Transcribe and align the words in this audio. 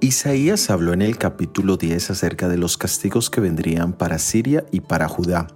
Isaías 0.00 0.68
habló 0.68 0.92
en 0.92 1.00
el 1.00 1.16
capítulo 1.16 1.76
10 1.76 2.10
acerca 2.10 2.48
de 2.48 2.58
los 2.58 2.76
castigos 2.76 3.30
que 3.30 3.40
vendrían 3.40 3.92
para 3.92 4.18
Siria 4.18 4.66
y 4.70 4.80
para 4.80 5.08
Judá. 5.08 5.46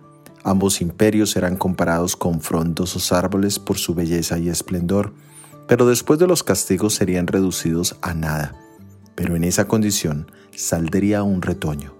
Ambos 0.44 0.80
imperios 0.80 1.36
eran 1.36 1.56
comparados 1.56 2.16
con 2.16 2.40
frondosos 2.40 3.12
árboles 3.12 3.58
por 3.58 3.76
su 3.76 3.94
belleza 3.94 4.38
y 4.38 4.48
esplendor, 4.48 5.12
pero 5.68 5.86
después 5.86 6.18
de 6.18 6.26
los 6.26 6.42
castigos 6.42 6.94
serían 6.94 7.26
reducidos 7.26 7.96
a 8.00 8.14
nada. 8.14 8.54
Pero 9.14 9.36
en 9.36 9.44
esa 9.44 9.66
condición 9.66 10.30
saldría 10.54 11.22
un 11.22 11.42
retoño. 11.42 11.94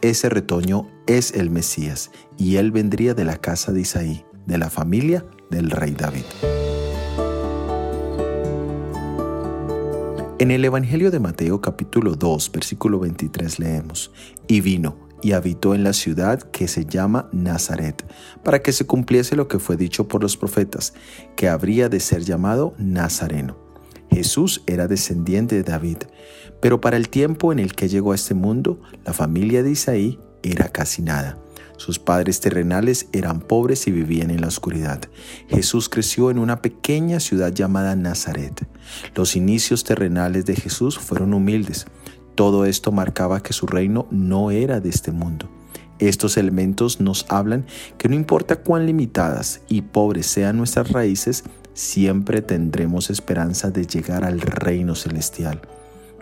Ese 0.00 0.30
retoño 0.30 0.88
es 1.06 1.34
el 1.34 1.50
Mesías, 1.50 2.10
y 2.38 2.56
él 2.56 2.72
vendría 2.72 3.14
de 3.14 3.24
la 3.24 3.36
casa 3.36 3.72
de 3.72 3.82
Isaí, 3.82 4.24
de 4.46 4.58
la 4.58 4.70
familia 4.70 5.24
del 5.50 5.70
rey 5.70 5.92
David. 5.92 6.24
En 10.38 10.50
el 10.50 10.64
Evangelio 10.64 11.10
de 11.10 11.20
Mateo 11.20 11.60
capítulo 11.60 12.14
2, 12.14 12.52
versículo 12.52 12.98
23 12.98 13.58
leemos, 13.58 14.10
y 14.48 14.62
vino 14.62 14.96
y 15.22 15.32
habitó 15.32 15.74
en 15.74 15.84
la 15.84 15.92
ciudad 15.92 16.40
que 16.40 16.66
se 16.66 16.86
llama 16.86 17.28
Nazaret, 17.30 18.06
para 18.42 18.62
que 18.62 18.72
se 18.72 18.86
cumpliese 18.86 19.36
lo 19.36 19.48
que 19.48 19.58
fue 19.58 19.76
dicho 19.76 20.08
por 20.08 20.22
los 20.22 20.38
profetas, 20.38 20.94
que 21.36 21.50
habría 21.50 21.90
de 21.90 22.00
ser 22.00 22.22
llamado 22.24 22.74
Nazareno. 22.78 23.58
Jesús 24.10 24.62
era 24.66 24.88
descendiente 24.88 25.56
de 25.56 25.62
David, 25.62 25.98
pero 26.62 26.80
para 26.80 26.96
el 26.96 27.10
tiempo 27.10 27.52
en 27.52 27.58
el 27.58 27.74
que 27.74 27.88
llegó 27.88 28.12
a 28.12 28.14
este 28.14 28.32
mundo, 28.32 28.80
la 29.04 29.12
familia 29.12 29.62
de 29.62 29.72
Isaí 29.72 30.18
era 30.42 30.68
casi 30.68 31.02
nada 31.02 31.38
sus 31.80 31.98
padres 31.98 32.40
terrenales 32.40 33.06
eran 33.10 33.40
pobres 33.40 33.86
y 33.86 33.90
vivían 33.90 34.30
en 34.30 34.42
la 34.42 34.48
oscuridad. 34.48 35.00
Jesús 35.48 35.88
creció 35.88 36.30
en 36.30 36.38
una 36.38 36.60
pequeña 36.60 37.20
ciudad 37.20 37.54
llamada 37.54 37.96
Nazaret. 37.96 38.68
Los 39.14 39.34
inicios 39.34 39.82
terrenales 39.82 40.44
de 40.44 40.56
Jesús 40.56 40.98
fueron 40.98 41.32
humildes. 41.32 41.86
Todo 42.34 42.66
esto 42.66 42.92
marcaba 42.92 43.42
que 43.42 43.54
su 43.54 43.66
reino 43.66 44.06
no 44.10 44.50
era 44.50 44.78
de 44.80 44.90
este 44.90 45.10
mundo. 45.10 45.48
Estos 45.98 46.36
elementos 46.36 47.00
nos 47.00 47.24
hablan 47.30 47.64
que 47.96 48.10
no 48.10 48.14
importa 48.14 48.56
cuán 48.56 48.84
limitadas 48.84 49.62
y 49.66 49.80
pobres 49.80 50.26
sean 50.26 50.58
nuestras 50.58 50.92
raíces, 50.92 51.44
siempre 51.72 52.42
tendremos 52.42 53.08
esperanza 53.08 53.70
de 53.70 53.86
llegar 53.86 54.24
al 54.24 54.42
reino 54.42 54.94
celestial. 54.94 55.62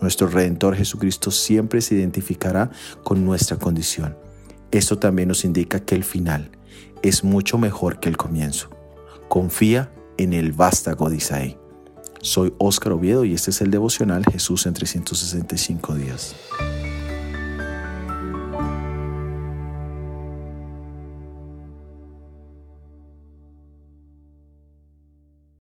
Nuestro 0.00 0.28
Redentor 0.28 0.76
Jesucristo 0.76 1.32
siempre 1.32 1.80
se 1.80 1.96
identificará 1.96 2.70
con 3.02 3.24
nuestra 3.24 3.56
condición. 3.56 4.27
Esto 4.70 4.98
también 4.98 5.28
nos 5.28 5.44
indica 5.44 5.80
que 5.80 5.94
el 5.94 6.04
final 6.04 6.50
es 7.02 7.24
mucho 7.24 7.58
mejor 7.58 8.00
que 8.00 8.08
el 8.08 8.16
comienzo. 8.16 8.70
Confía 9.28 9.90
en 10.18 10.32
el 10.32 10.52
vástago 10.52 11.08
de 11.08 11.16
Isaí. 11.16 11.56
Soy 12.20 12.52
Óscar 12.58 12.92
Oviedo 12.92 13.24
y 13.24 13.34
este 13.34 13.50
es 13.50 13.60
el 13.60 13.70
devocional 13.70 14.24
Jesús 14.30 14.66
en 14.66 14.74
365 14.74 15.94
días. 15.94 16.34